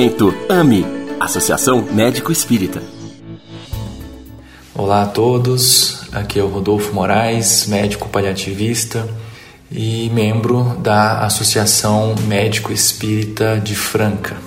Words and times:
Oferecimento 0.00 0.34
AME, 0.48 0.86
Associação 1.20 1.82
Médico 1.92 2.32
Espírita. 2.32 2.82
Olá 4.74 5.02
a 5.02 5.06
todos, 5.06 6.08
aqui 6.10 6.38
é 6.38 6.42
o 6.42 6.48
Rodolfo 6.48 6.94
Moraes, 6.94 7.66
médico 7.66 8.08
paliativista 8.08 9.06
e 9.70 10.08
membro 10.14 10.74
da 10.78 11.18
Associação 11.26 12.14
Médico 12.26 12.72
Espírita 12.72 13.60
de 13.62 13.74
Franca. 13.74 14.38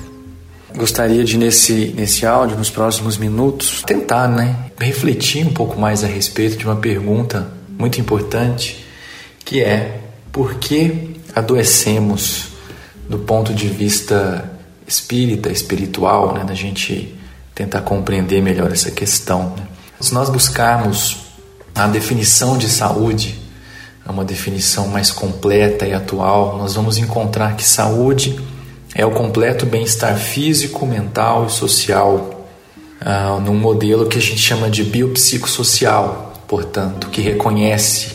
Gostaria 0.76 1.24
de, 1.24 1.38
nesse, 1.38 1.94
nesse 1.96 2.26
áudio, 2.26 2.58
nos 2.58 2.72
próximos 2.72 3.16
minutos, 3.20 3.84
tentar 3.86 4.28
né, 4.28 4.56
refletir 4.80 5.46
um 5.46 5.54
pouco 5.54 5.80
mais 5.80 6.04
a 6.04 6.08
respeito 6.08 6.58
de 6.58 6.66
uma 6.66 6.78
pergunta 6.78 7.48
muito 7.78 8.02
importante, 8.02 8.84
que 9.46 9.62
é 9.62 10.00
por 10.32 10.56
que 10.56 11.16
adoecemos 11.36 12.48
do 13.08 13.20
ponto 13.20 13.54
de 13.54 13.68
vista 13.68 14.53
espírita, 14.94 15.52
espiritual, 15.52 16.34
né, 16.34 16.44
da 16.44 16.54
gente 16.54 17.16
tentar 17.56 17.82
compreender 17.82 18.42
melhor 18.42 18.72
essa 18.72 18.92
questão. 18.92 19.54
Né? 19.58 19.68
Se 20.00 20.14
nós 20.14 20.30
buscarmos 20.30 21.18
a 21.74 21.88
definição 21.88 22.58
de 22.58 22.70
saúde, 22.70 23.40
é 24.06 24.12
uma 24.12 24.24
definição 24.24 24.88
mais 24.88 25.12
completa 25.12 25.86
e 25.88 25.94
atual, 25.94 26.58
nós 26.58 26.76
vamos 26.76 26.98
encontrar 26.98 27.56
que 27.56 27.64
saúde 27.64 28.40
é 28.94 29.06
o 29.06 29.12
completo 29.12 29.66
bem-estar 29.66 30.16
físico, 30.18 30.86
mental 30.86 31.48
e 31.48 31.52
social, 31.52 32.46
uh, 33.02 33.40
num 33.40 33.56
modelo 33.56 34.08
que 34.08 34.18
a 34.18 34.22
gente 34.22 34.38
chama 34.38 34.70
de 34.70 34.84
biopsicossocial, 34.84 36.34
portanto, 36.48 37.10
que 37.10 37.22
reconhece 37.22 38.10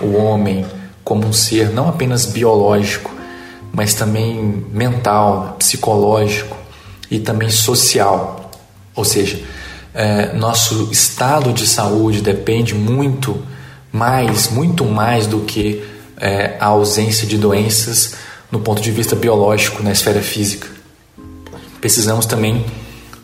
o 0.00 0.16
homem 0.16 0.66
como 1.04 1.26
um 1.26 1.32
ser 1.32 1.70
não 1.70 1.88
apenas 1.88 2.26
biológico, 2.26 3.11
mas 3.72 3.94
também 3.94 4.64
mental, 4.70 5.56
psicológico 5.58 6.56
e 7.10 7.18
também 7.18 7.48
social. 7.48 8.50
Ou 8.94 9.04
seja, 9.04 9.42
é, 9.94 10.32
nosso 10.34 10.90
estado 10.92 11.52
de 11.52 11.66
saúde 11.66 12.20
depende 12.20 12.74
muito 12.74 13.42
mais, 13.90 14.50
muito 14.50 14.84
mais 14.84 15.26
do 15.26 15.40
que 15.40 15.82
é, 16.18 16.56
a 16.60 16.66
ausência 16.66 17.26
de 17.26 17.38
doenças 17.38 18.14
no 18.50 18.60
ponto 18.60 18.82
de 18.82 18.90
vista 18.90 19.16
biológico, 19.16 19.82
na 19.82 19.92
esfera 19.92 20.20
física. 20.20 20.68
Precisamos 21.80 22.26
também, 22.26 22.64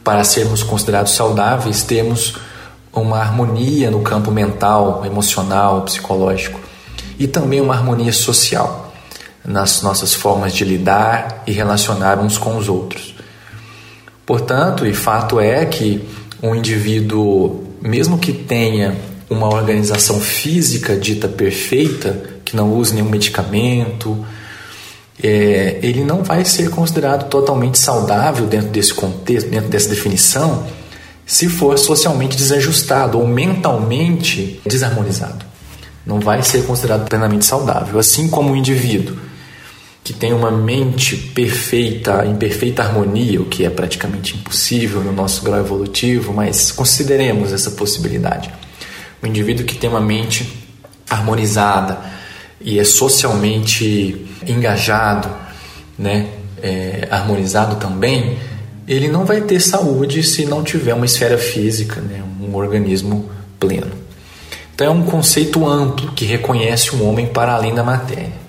para 0.03 0.25
sermos 0.25 0.63
considerados 0.63 1.13
saudáveis, 1.13 1.83
termos 1.83 2.37
uma 2.93 3.19
harmonia 3.19 3.91
no 3.91 4.01
campo 4.01 4.31
mental, 4.31 5.05
emocional, 5.05 5.83
psicológico 5.83 6.59
e 7.19 7.27
também 7.27 7.61
uma 7.61 7.75
harmonia 7.75 8.13
social 8.13 8.88
nas 9.49 9.81
nossas 9.81 10.13
formas 10.13 10.53
de 10.53 10.63
lidar 10.63 11.43
e 11.47 11.53
relacionar 11.53 12.19
uns 12.19 12.37
com 12.37 12.59
os 12.59 12.69
outros. 12.69 13.15
Portanto, 14.27 14.87
e 14.87 14.93
fato 14.93 15.41
é 15.41 15.65
que 15.65 16.07
um 16.43 16.55
indivíduo, 16.55 17.65
mesmo 17.81 18.19
que 18.19 18.31
tenha 18.31 18.95
uma 19.31 19.49
organização 19.49 20.21
física 20.21 20.95
dita 20.95 21.27
perfeita, 21.27 22.25
que 22.45 22.55
não 22.55 22.75
use 22.75 22.95
nenhum 22.95 23.09
medicamento, 23.09 24.23
é, 25.23 25.79
ele 25.83 26.05
não 26.05 26.23
vai 26.23 26.45
ser 26.45 26.69
considerado 26.69 27.31
totalmente 27.31 27.79
saudável 27.79 28.47
dentro 28.47 28.69
desse 28.69 28.93
contexto, 28.93 29.49
dentro 29.49 29.71
dessa 29.71 29.89
definição, 29.89 30.67
se 31.25 31.49
for 31.49 31.79
socialmente 31.79 32.37
desajustado 32.37 33.19
ou 33.19 33.27
mentalmente 33.27 34.61
desarmonizado. 34.67 35.47
Não 36.05 36.21
vai 36.21 36.43
ser 36.43 36.65
considerado 36.65 37.09
plenamente 37.09 37.47
saudável, 37.47 37.99
assim 37.99 38.29
como 38.29 38.53
o 38.53 38.57
indivíduo 38.57 39.28
que 40.09 40.15
tem 40.15 40.33
uma 40.33 40.51
mente 40.51 41.19
perfeita, 41.19 42.25
em 42.25 42.35
perfeita 42.35 42.83
harmonia, 42.83 43.43
o 43.43 43.45
que 43.45 43.67
é 43.67 43.69
praticamente 43.69 44.35
impossível 44.35 45.03
no 45.03 45.13
nosso 45.13 45.43
grau 45.45 45.61
evolutivo, 45.61 46.33
mas 46.33 46.73
consideremos 46.73 47.53
essa 47.53 47.73
possibilidade. 47.73 48.51
O 49.23 49.27
indivíduo 49.27 49.67
que 49.67 49.77
tem 49.77 49.91
uma 49.91 50.01
mente 50.01 50.51
harmonizada 51.11 51.99
e 52.59 52.79
é 52.79 52.85
socialmente 52.85 54.27
engajado, 54.47 55.29
né, 55.99 56.29
é, 56.63 57.07
harmonizado 57.11 57.77
também, 57.77 58.39
ele 58.89 59.09
não 59.09 59.27
vai 59.27 59.43
ter 59.43 59.61
saúde 59.61 60.23
se 60.23 60.47
não 60.47 60.65
tiver 60.65 60.95
uma 60.95 61.05
esfera 61.05 61.37
física, 61.37 62.01
né, 62.01 62.23
um 62.41 62.57
organismo 62.57 63.29
pleno. 63.61 63.93
Então 64.75 64.87
é 64.87 64.91
um 64.91 65.03
conceito 65.03 65.69
amplo 65.69 66.13
que 66.13 66.25
reconhece 66.25 66.97
o 66.97 67.05
homem 67.05 67.27
para 67.27 67.53
além 67.53 67.75
da 67.75 67.85
matéria. 67.85 68.48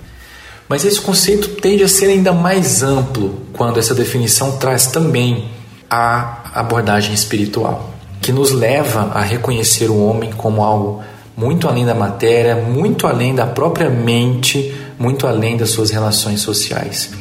Mas 0.70 0.86
esse 0.86 1.02
conceito 1.02 1.50
tende 1.56 1.84
a 1.84 1.88
ser 1.88 2.06
ainda 2.06 2.32
mais 2.32 2.84
amplo 2.84 3.42
quando 3.54 3.80
essa 3.80 3.96
definição 3.96 4.58
traz 4.58 4.86
também 4.86 5.50
a 5.90 6.52
abordagem 6.54 7.12
espiritual, 7.12 7.90
que 8.22 8.32
nos 8.32 8.52
leva 8.52 9.10
a 9.16 9.22
reconhecer 9.22 9.90
o 9.90 10.00
homem 10.00 10.32
como 10.32 10.64
algo 10.64 11.02
muito 11.36 11.68
além 11.68 11.86
da 11.86 11.96
matéria, 11.96 12.56
muito 12.56 13.08
além 13.08 13.34
da 13.34 13.48
própria 13.48 13.90
mente, 13.90 14.76
muito 15.00 15.26
além 15.26 15.58
das 15.58 15.72
suas 15.72 15.90
relações 15.90 16.42
sociais. 16.42 17.14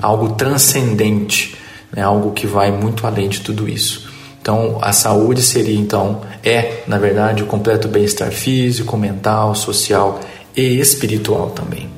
Algo 0.00 0.30
transcendente, 0.30 1.56
né? 1.92 2.02
algo 2.02 2.32
que 2.32 2.46
vai 2.46 2.70
muito 2.70 3.06
além 3.06 3.28
de 3.28 3.40
tudo 3.40 3.68
isso. 3.68 4.08
Então, 4.40 4.78
a 4.80 4.92
saúde 4.92 5.42
seria 5.42 5.78
então 5.78 6.22
é, 6.42 6.82
na 6.86 6.96
verdade, 6.96 7.42
o 7.42 7.46
completo 7.46 7.86
bem-estar 7.86 8.30
físico, 8.30 8.96
mental, 8.96 9.54
social 9.54 10.20
e 10.56 10.78
espiritual 10.78 11.50
também. 11.50 11.88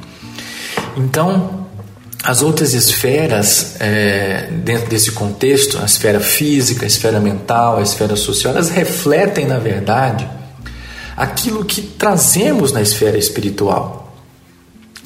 Então, 0.97 1.67
as 2.27 2.43
outras 2.43 2.75
esferas, 2.75 3.77
é, 3.79 4.49
dentro 4.65 4.89
desse 4.89 5.13
contexto, 5.13 5.79
a 5.79 5.85
esfera 5.85 6.19
física, 6.19 6.85
a 6.85 6.89
esfera 6.89 7.21
mental, 7.21 7.79
a 7.79 7.83
esfera 7.83 8.17
social, 8.17 8.55
elas 8.55 8.71
refletem, 8.71 9.47
na 9.47 9.59
verdade, 9.59 10.29
aquilo 11.17 11.65
que 11.65 11.83
trazemos 11.83 12.73
na 12.73 12.83
esfera 12.83 13.17
espiritual. 13.17 14.05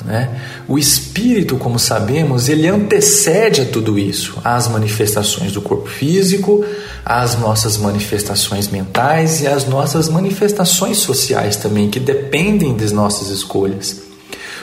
Né? 0.05 0.31
O 0.67 0.79
espírito, 0.79 1.57
como 1.57 1.79
sabemos, 1.79 2.49
ele 2.49 2.67
antecede 2.69 3.61
a 3.61 3.67
tudo 3.67 3.99
isso, 3.99 4.39
às 4.43 4.67
manifestações 4.67 5.53
do 5.53 5.61
corpo 5.61 5.89
físico, 5.89 6.65
às 7.05 7.39
nossas 7.39 7.77
manifestações 7.77 8.69
mentais 8.69 9.43
e 9.43 9.47
às 9.47 9.67
nossas 9.67 10.09
manifestações 10.09 10.99
sociais 10.99 11.57
também, 11.57 11.91
que 11.91 12.01
dependem 12.01 12.75
das 12.75 12.93
nossas 12.93 13.29
escolhas. 13.29 14.10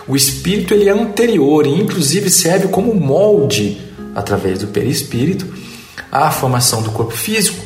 O 0.08 0.16
espírito 0.16 0.74
ele 0.74 0.88
é 0.88 0.94
anterior 0.94 1.68
e 1.68 1.82
inclusive 1.82 2.30
serve 2.30 2.70
como 2.70 2.96
molde 2.96 3.82
através 4.16 4.60
do 4.60 4.68
perispírito 4.68 5.46
à 6.12 6.32
formação 6.32 6.82
do 6.82 6.92
corpo 6.92 7.12
físico 7.12 7.64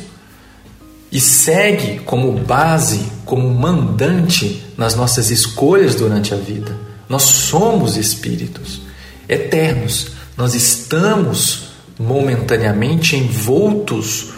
e 1.10 1.20
segue 1.20 2.00
como 2.00 2.32
base, 2.32 3.06
como 3.24 3.48
mandante 3.48 4.62
nas 4.76 4.94
nossas 4.94 5.30
escolhas 5.30 5.94
durante 5.94 6.34
a 6.34 6.36
vida. 6.36 6.76
Nós 7.08 7.22
somos 7.22 7.96
espíritos 7.96 8.80
eternos. 9.28 10.08
Nós 10.36 10.54
estamos 10.54 11.68
momentaneamente 11.98 13.14
envoltos 13.14 14.30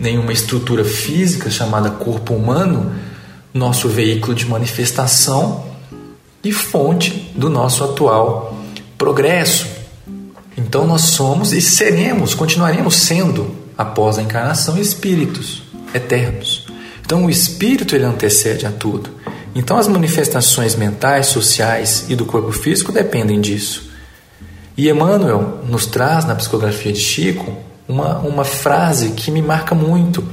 em 0.00 0.18
uma 0.18 0.32
estrutura 0.32 0.84
física 0.84 1.48
chamada 1.48 1.90
corpo 1.90 2.34
humano, 2.34 2.92
nosso 3.54 3.88
veículo 3.88 4.34
de 4.34 4.44
manifestação 4.44 5.64
e 6.48 6.52
fonte 6.52 7.30
do 7.34 7.50
nosso 7.50 7.84
atual 7.84 8.56
progresso. 8.96 9.66
Então 10.56 10.86
nós 10.86 11.02
somos 11.02 11.52
e 11.52 11.60
seremos, 11.60 12.34
continuaremos 12.34 12.96
sendo, 12.96 13.54
após 13.76 14.18
a 14.18 14.22
encarnação, 14.22 14.78
espíritos 14.78 15.62
eternos. 15.92 16.66
Então 17.04 17.26
o 17.26 17.30
espírito 17.30 17.94
ele 17.94 18.04
antecede 18.04 18.66
a 18.66 18.72
tudo. 18.72 19.10
Então 19.54 19.76
as 19.76 19.86
manifestações 19.86 20.74
mentais, 20.74 21.26
sociais 21.26 22.06
e 22.08 22.16
do 22.16 22.24
corpo 22.24 22.50
físico 22.50 22.92
dependem 22.92 23.40
disso. 23.40 23.90
E 24.76 24.88
Emmanuel 24.88 25.60
nos 25.68 25.84
traz 25.84 26.24
na 26.24 26.34
psicografia 26.34 26.92
de 26.92 27.00
Chico 27.00 27.56
uma, 27.86 28.18
uma 28.20 28.44
frase 28.44 29.10
que 29.10 29.30
me 29.30 29.42
marca 29.42 29.74
muito, 29.74 30.24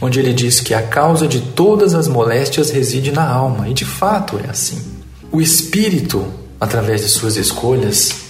onde 0.00 0.20
ele 0.20 0.32
diz 0.32 0.60
que 0.60 0.72
a 0.72 0.82
causa 0.82 1.26
de 1.26 1.40
todas 1.40 1.94
as 1.94 2.06
moléstias 2.06 2.70
reside 2.70 3.10
na 3.10 3.26
alma, 3.26 3.68
e 3.68 3.74
de 3.74 3.84
fato 3.84 4.38
é 4.42 4.50
assim. 4.50 4.93
O 5.34 5.40
espírito, 5.40 6.24
através 6.60 7.00
de 7.00 7.08
suas 7.08 7.36
escolhas 7.36 8.26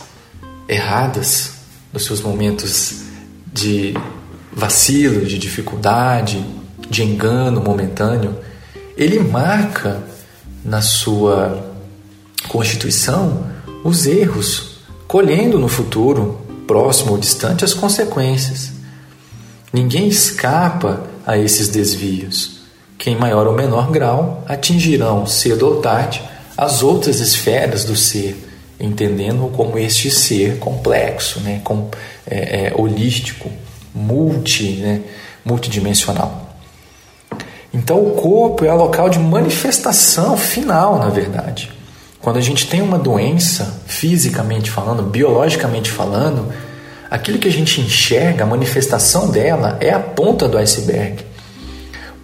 erradas, 0.67 1.51
nos 1.93 2.07
seus 2.07 2.23
momentos 2.23 3.03
de 3.53 3.93
vacilo, 4.51 5.27
de 5.27 5.39
dificuldade, 5.39 6.43
de 6.89 7.03
engano 7.03 7.61
momentâneo, 7.61 8.39
ele 8.97 9.19
marca 9.19 10.03
na 10.65 10.81
sua 10.81 11.75
constituição 12.49 13.49
os 13.85 14.07
erros, 14.07 14.79
colhendo 15.07 15.59
no 15.59 15.69
futuro, 15.69 16.41
próximo 16.67 17.13
ou 17.13 17.19
distante, 17.19 17.67
as 17.67 17.75
consequências. 17.75 18.73
Ninguém 19.71 20.09
escapa 20.09 21.03
a 21.27 21.37
esses 21.37 21.69
desvios, 21.69 22.61
que 22.97 23.11
em 23.11 23.17
maior 23.19 23.47
ou 23.47 23.53
menor 23.53 23.91
grau 23.91 24.43
atingirão 24.49 25.27
cedo 25.27 25.67
ou 25.67 25.83
tarde 25.83 26.33
as 26.57 26.83
outras 26.83 27.21
esferas 27.21 27.85
do 27.85 27.97
ser, 27.97 28.37
entendendo 28.79 29.51
como 29.57 29.79
este 29.79 30.11
ser 30.11 30.59
complexo, 30.59 31.41
né, 31.41 31.61
com, 31.65 31.89
é, 32.27 32.67
é, 32.67 32.73
holístico, 32.75 33.51
multi, 33.95 34.73
né, 34.77 35.01
multidimensional. 35.45 36.57
Então 37.73 38.01
o 38.01 38.11
corpo 38.13 38.65
é 38.65 38.73
o 38.73 38.77
local 38.77 39.09
de 39.11 39.19
manifestação 39.19 40.37
final, 40.37 40.99
na 40.99 41.09
verdade. 41.09 41.71
Quando 42.21 42.39
a 42.39 42.41
gente 42.41 42.69
tem 42.69 42.81
uma 42.81 42.99
doença, 42.99 43.83
fisicamente 43.87 44.71
falando, 44.71 45.03
biologicamente 45.03 45.91
falando, 45.91 46.53
aquilo 47.11 47.39
que 47.39 47.49
a 47.49 47.53
gente 47.53 47.81
enxerga, 47.81 48.45
a 48.45 48.47
manifestação 48.47 49.31
dela, 49.31 49.77
é 49.81 49.91
a 49.91 49.99
ponta 49.99 50.49
do 50.49 50.57
iceberg. 50.57 51.25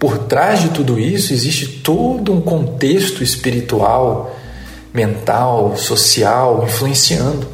Por 0.00 0.16
trás 0.16 0.62
de 0.62 0.70
tudo 0.70 0.98
isso 0.98 1.30
existe 1.30 1.68
todo 1.68 2.32
um 2.32 2.40
contexto 2.40 3.22
espiritual, 3.22 4.34
mental, 4.94 5.76
social, 5.76 6.64
influenciando, 6.64 7.46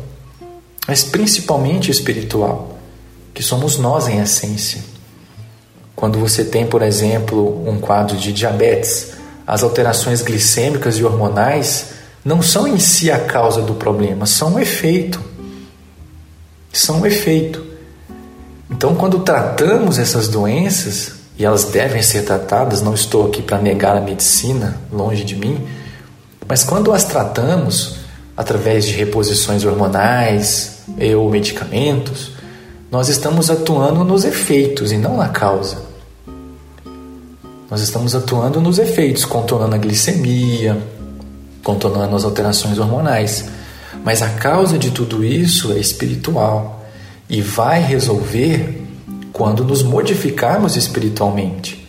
mas 0.87 1.03
principalmente 1.03 1.91
espiritual, 1.91 2.79
que 3.35 3.43
somos 3.43 3.79
nós 3.79 4.07
em 4.07 4.21
essência. 4.21 4.81
Quando 5.97 6.21
você 6.21 6.45
tem, 6.45 6.65
por 6.65 6.83
exemplo, 6.83 7.69
um 7.69 7.81
quadro 7.81 8.17
de 8.17 8.33
diabetes, 8.33 9.15
as 9.45 9.65
alterações 9.65 10.23
glicêmicas 10.23 10.99
e 10.99 11.05
hormonais 11.05 11.87
não 12.25 12.41
são 12.41 12.69
em 12.69 12.79
si 12.79 13.11
a 13.11 13.19
causa 13.19 13.61
do 13.61 13.75
problema, 13.75 14.25
são 14.25 14.55
um 14.55 14.61
efeito. 14.61 15.21
São 16.73 17.01
um 17.01 17.07
efeito. 17.07 17.67
Então, 18.71 18.95
quando 18.95 19.19
tratamos 19.19 19.99
essas 19.99 20.29
doenças, 20.29 21.26
e 21.39 21.45
elas 21.45 21.65
devem 21.65 22.03
ser 22.03 22.23
tratadas, 22.23 22.81
não 22.81 22.95
estou 22.95 23.27
aqui 23.27 23.43
para 23.43 23.59
negar 23.59 23.97
a 23.97 24.01
medicina, 24.01 24.81
longe 24.91 25.25
de 25.25 25.37
mim, 25.37 25.67
mas 26.49 26.65
quando 26.65 26.93
as 26.93 27.05
tratamos 27.05 27.97
através 28.37 28.87
de 28.87 28.93
reposições 28.93 29.65
hormonais 29.65 30.81
ou 31.17 31.29
medicamentos, 31.31 32.33
nós 32.91 33.09
estamos 33.09 33.51
atuando 33.51 34.05
nos 34.05 34.25
efeitos 34.25 34.93
e 34.93 34.97
não 34.97 35.17
na 35.17 35.29
causa. 35.29 35.85
Nós 37.69 37.81
estamos 37.81 38.15
atuando 38.15 38.61
nos 38.61 38.79
efeitos, 38.79 39.25
controlando 39.25 39.75
a 39.75 39.79
glicemia, 39.79 40.81
controlando 41.65 42.15
as 42.15 42.25
alterações 42.25 42.79
hormonais. 42.79 43.47
Mas 44.05 44.23
a 44.23 44.29
causa 44.29 44.79
de 44.79 44.93
tudo 44.93 45.25
isso 45.25 45.73
é 45.73 45.79
espiritual 45.79 46.87
e 47.29 47.43
vai 47.43 47.83
resolver 47.83 48.86
quando 49.37 49.63
nos 49.63 49.83
modificarmos 49.83 50.77
espiritualmente. 50.77 51.87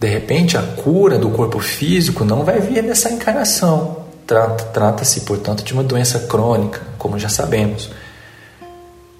De 0.00 0.08
repente, 0.08 0.56
a 0.56 0.62
cura 0.62 1.16
do 1.16 1.30
corpo 1.30 1.60
físico 1.60 2.24
não 2.24 2.42
vai 2.42 2.58
vir 2.58 2.82
nessa 2.82 3.08
encarnação. 3.12 3.98
Trata-se, 4.26 5.20
portanto, 5.20 5.62
de 5.62 5.72
uma 5.72 5.84
doença 5.84 6.18
crônica, 6.18 6.80
como 6.98 7.16
já 7.16 7.28
sabemos. 7.28 7.92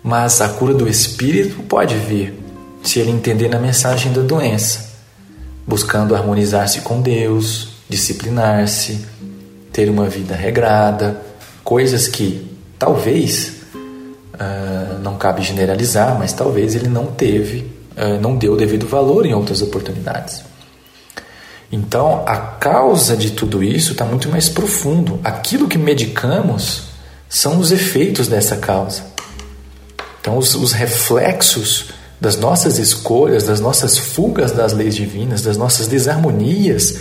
Mas 0.02 0.40
a 0.40 0.48
cura 0.48 0.74
do 0.74 0.88
espírito 0.88 1.62
pode 1.62 1.94
vir 1.94 2.34
se 2.82 2.98
ele 2.98 3.12
entender 3.12 3.48
na 3.48 3.60
mensagem 3.60 4.12
da 4.12 4.22
doença 4.22 4.90
buscando 5.64 6.16
harmonizar-se 6.16 6.80
com 6.80 7.00
Deus, 7.00 7.68
disciplinar-se, 7.88 9.06
ter 9.72 9.88
uma 9.88 10.08
vida 10.08 10.34
regrada, 10.34 11.22
coisas 11.62 12.08
que 12.08 12.50
talvez 12.76 13.61
uh, 14.42 14.98
não 15.00 15.16
cabe 15.16 15.42
generalizar, 15.42 16.18
mas 16.18 16.32
talvez 16.32 16.74
ele 16.74 16.88
não 16.88 17.06
teve, 17.06 17.70
uh, 17.96 18.20
não 18.20 18.36
deu 18.36 18.56
devido 18.56 18.86
valor 18.86 19.24
em 19.24 19.34
outras 19.34 19.62
oportunidades. 19.62 20.42
Então, 21.70 22.22
a 22.26 22.36
causa 22.36 23.16
de 23.16 23.30
tudo 23.30 23.62
isso 23.62 23.92
está 23.92 24.04
muito 24.04 24.28
mais 24.28 24.48
profundo. 24.48 25.18
Aquilo 25.24 25.66
que 25.66 25.78
medicamos 25.78 26.84
são 27.28 27.58
os 27.58 27.72
efeitos 27.72 28.28
dessa 28.28 28.56
causa. 28.56 29.04
Então, 30.20 30.36
os, 30.36 30.54
os 30.54 30.72
reflexos 30.72 31.86
das 32.20 32.36
nossas 32.36 32.78
escolhas, 32.78 33.44
das 33.44 33.58
nossas 33.58 33.96
fugas 33.96 34.52
das 34.52 34.72
leis 34.72 34.94
divinas, 34.94 35.42
das 35.42 35.56
nossas 35.56 35.88
desarmonias, 35.88 37.00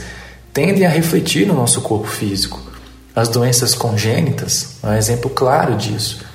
tendem 0.53 0.85
a 0.85 0.89
refletir 0.89 1.45
no 1.45 1.53
nosso 1.53 1.81
corpo 1.81 2.07
físico. 2.07 2.59
As 3.15 3.27
doenças 3.27 3.75
congênitas 3.75 4.77
é 4.81 4.87
um 4.87 4.93
exemplo 4.93 5.29
claro 5.29 5.75
disso. 5.75 6.30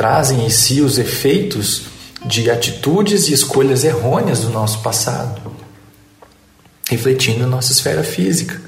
Trazem 0.00 0.46
em 0.46 0.48
si 0.48 0.80
os 0.80 0.98
efeitos 0.98 1.82
de 2.24 2.50
atitudes 2.50 3.28
e 3.28 3.34
escolhas 3.34 3.84
errôneas 3.84 4.40
do 4.40 4.48
nosso 4.48 4.80
passado, 4.80 5.52
refletindo 6.88 7.40
na 7.40 7.46
nossa 7.46 7.70
esfera 7.70 8.02
física. 8.02 8.58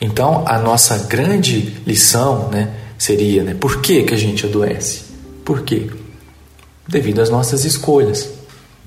Então, 0.00 0.44
a 0.46 0.56
nossa 0.56 0.98
grande 0.98 1.80
lição 1.84 2.48
né, 2.48 2.72
seria: 2.96 3.42
né, 3.42 3.54
por 3.54 3.80
que, 3.80 4.04
que 4.04 4.14
a 4.14 4.16
gente 4.16 4.46
adoece? 4.46 5.02
Por 5.44 5.62
quê? 5.62 5.90
devido 6.86 7.20
às 7.20 7.28
nossas 7.30 7.64
escolhas. 7.64 8.28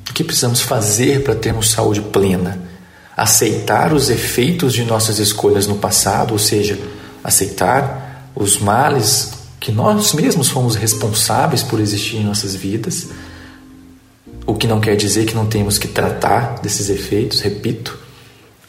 O 0.09 0.13
que 0.13 0.23
precisamos 0.23 0.61
fazer 0.61 1.23
para 1.23 1.35
termos 1.35 1.71
saúde 1.71 1.99
plena? 1.99 2.57
Aceitar 3.17 3.91
os 3.91 4.09
efeitos 4.09 4.71
de 4.71 4.85
nossas 4.85 5.19
escolhas 5.19 5.67
no 5.67 5.75
passado, 5.75 6.31
ou 6.31 6.39
seja, 6.39 6.79
aceitar 7.21 8.29
os 8.33 8.59
males 8.59 9.31
que 9.65 9.71
nós 9.71 10.13
mesmos 10.13 10.47
fomos 10.47 10.75
responsáveis 10.75 11.63
por 11.63 11.79
existir 11.79 12.17
em 12.17 12.23
nossas 12.23 12.53
vidas, 12.53 13.07
o 14.45 14.53
que 14.53 14.67
não 14.67 14.79
quer 14.79 14.95
dizer 14.95 15.25
que 15.25 15.33
não 15.33 15.47
temos 15.47 15.79
que 15.79 15.87
tratar 15.87 16.59
desses 16.61 16.87
efeitos, 16.87 17.39
repito, 17.39 17.97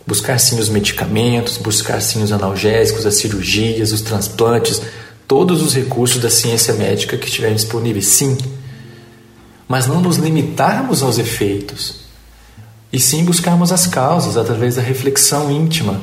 buscar 0.07 0.41
sim 0.41 0.59
os 0.59 0.71
medicamentos, 0.71 1.59
buscar 1.59 2.01
sim 2.01 2.23
os 2.23 2.33
analgésicos, 2.33 3.05
as 3.05 3.17
cirurgias, 3.17 3.93
os 3.93 4.01
transplantes, 4.01 4.81
todos 5.29 5.61
os 5.61 5.75
recursos 5.75 6.23
da 6.23 6.31
ciência 6.31 6.73
médica 6.73 7.19
que 7.19 7.27
estiverem 7.27 7.57
disponíveis, 7.57 8.07
sim, 8.07 8.39
mas 9.69 9.87
não 9.87 10.01
nos 10.01 10.17
limitarmos 10.17 11.03
aos 11.03 11.19
efeitos, 11.19 12.07
e 12.91 12.99
sim 12.99 13.23
buscarmos 13.23 13.71
as 13.71 13.87
causas 13.87 14.39
através 14.39 14.77
da 14.77 14.83
reflexão 14.83 15.51
íntima. 15.51 16.01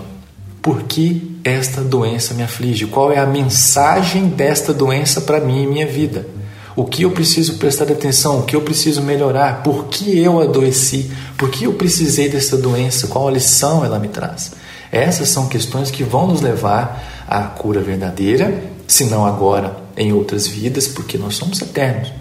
Por 0.62 0.84
que 0.84 1.33
esta 1.44 1.82
doença 1.82 2.34
me 2.34 2.44
aflige? 2.44 2.86
Qual 2.86 3.12
é 3.12 3.20
a 3.20 3.26
mensagem 3.26 4.28
desta 4.28 4.74
doença 4.74 5.22
para 5.22 5.40
mim 5.40 5.64
e 5.64 5.68
minha 5.68 5.88
vida? 5.88 6.26
O 6.76 6.86
que 6.86 7.04
eu 7.04 7.12
preciso 7.12 7.58
prestar 7.58 7.92
atenção? 7.92 8.40
O 8.40 8.44
que 8.44 8.56
eu 8.56 8.62
preciso 8.62 9.02
melhorar? 9.02 9.62
Por 9.62 9.86
que 9.86 10.18
eu 10.18 10.42
adoeci? 10.42 11.12
Por 11.38 11.52
que 11.52 11.66
eu 11.66 11.74
precisei 11.74 12.30
dessa 12.30 12.58
doença? 12.58 13.08
Qual 13.08 13.28
a 13.28 13.32
lição 13.32 13.86
ela 13.86 14.00
me 14.00 14.08
traz? 14.08 14.54
Essas 14.92 15.30
são 15.30 15.48
questões 15.48 15.92
que 15.92 16.04
vão 16.04 16.28
nos 16.28 16.42
levar 16.42 17.26
à 17.28 17.42
cura 17.44 17.82
verdadeira, 17.82 18.64
se 18.88 19.06
não 19.06 19.26
agora, 19.26 19.76
em 19.98 20.14
outras 20.14 20.48
vidas, 20.48 20.88
porque 20.88 21.18
nós 21.18 21.36
somos 21.36 21.62
eternos. 21.62 22.12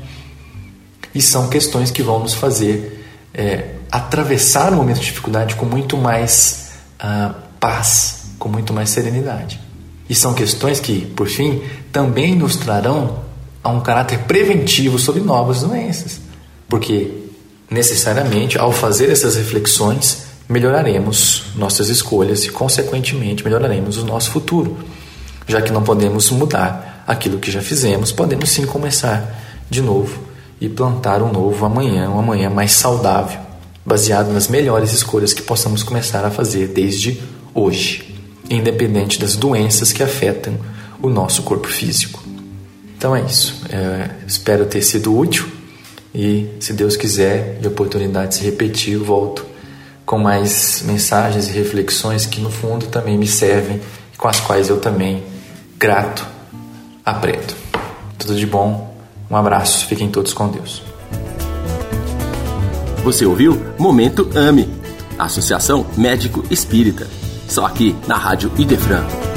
E 1.15 1.23
são 1.23 1.49
questões 1.49 1.91
que 1.91 2.03
vão 2.03 2.19
nos 2.19 2.35
fazer 2.35 3.07
é, 3.33 3.75
atravessar 3.91 4.73
o 4.73 4.77
momento 4.77 5.01
de 5.01 5.07
dificuldade 5.07 5.55
com 5.55 5.67
muito 5.67 5.97
mais 5.97 6.71
uh, 7.03 7.35
paz, 7.61 8.22
com 8.43 8.49
muito 8.49 8.73
mais 8.73 8.91
serenidade. 8.91 9.61
E 10.09 10.17
são 10.17 10.35
questões 10.35 10.81
que, 10.81 11.03
por 11.03 11.29
fim, 11.29 11.63
também 11.93 12.35
nos 12.35 12.57
trarão 12.57 13.21
a 13.63 13.71
um 13.71 13.81
caráter 13.81 14.19
preventivo 14.25 14.99
sobre 14.99 15.23
novas 15.23 15.61
doenças. 15.61 16.21
Porque, 16.69 17.09
necessariamente, 17.71 18.59
ao 18.59 18.73
fazer 18.73 19.09
essas 19.11 19.37
reflexões, 19.37 20.25
melhoraremos 20.49 21.45
nossas 21.55 21.89
escolhas 21.89 22.45
e, 22.45 22.49
consequentemente, 22.49 23.45
melhoraremos 23.45 23.97
o 23.97 24.05
nosso 24.05 24.33
futuro. 24.33 24.77
Já 25.47 25.63
que 25.63 25.71
não 25.71 25.85
podemos 25.85 26.29
mudar 26.31 27.05
aquilo 27.07 27.39
que 27.39 27.49
já 27.49 27.63
fizemos, 27.63 28.11
podemos 28.11 28.51
sim 28.51 28.67
começar 28.67 29.41
de 29.71 29.81
novo 29.81 30.19
e 30.61 30.69
plantar 30.69 31.23
um 31.23 31.33
novo 31.33 31.65
amanhã, 31.65 32.11
um 32.11 32.19
amanhã 32.19 32.51
mais 32.51 32.73
saudável, 32.73 33.39
baseado 33.87 34.33
nas 34.33 34.49
melhores 34.49 34.93
escolhas 34.93 35.33
que 35.33 35.43
possamos 35.43 35.85
começar 35.85 36.25
a 36.25 36.31
fazer 36.31 36.67
desde 36.69 37.23
hoje, 37.55 38.12
independente 38.51 39.19
das 39.19 39.37
doenças 39.37 39.93
que 39.93 40.03
afetam 40.03 40.59
o 41.01 41.09
nosso 41.09 41.43
corpo 41.43 41.69
físico. 41.69 42.23
Então 42.97 43.15
é 43.17 43.23
isso. 43.23 43.63
É, 43.69 44.11
espero 44.27 44.65
ter 44.67 44.83
sido 44.83 45.17
útil 45.17 45.47
e, 46.15 46.49
se 46.61 46.73
Deus 46.73 46.97
quiser 46.97 47.59
e 47.61 47.67
a 47.67 47.69
oportunidade 47.69 48.37
se 48.37 48.45
repetir, 48.45 48.99
volto 48.99 49.45
com 50.05 50.19
mais 50.19 50.83
mensagens 50.85 51.49
e 51.49 51.53
reflexões 51.53 52.27
que, 52.27 52.41
no 52.41 52.51
fundo, 52.51 52.87
também 52.87 53.17
me 53.17 53.27
servem 53.27 53.81
e 54.13 54.17
com 54.17 54.29
as 54.29 54.41
quais 54.41 54.69
eu 54.69 54.79
também, 54.79 55.23
grato, 55.79 56.27
aprendo. 57.05 57.55
Tudo 58.19 58.37
de 58.37 58.47
bom 58.47 58.93
um 59.33 59.37
abraço, 59.37 59.87
fiquem 59.87 60.11
todos 60.11 60.35
com 60.35 60.47
Deus. 60.49 60.83
Você 63.03 63.25
ouviu 63.25 63.59
Momento 63.79 64.29
AME, 64.35 64.69
Associação 65.19 65.87
Médico 65.97 66.45
Espírita. 66.51 67.22
Só 67.53 67.67
aqui 67.67 67.95
na 68.09 68.17
Rádio 68.17 68.51
Idefran. 68.57 69.32